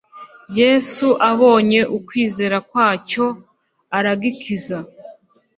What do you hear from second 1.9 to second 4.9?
ukwizera kwacyo aragikiza